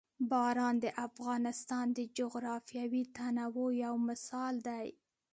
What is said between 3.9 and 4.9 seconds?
مثال دی.